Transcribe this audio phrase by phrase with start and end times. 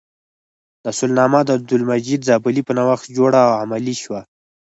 [0.83, 4.21] دا اصولنامه د عبدالمجید زابلي په نوښت جوړه او عملي شوه.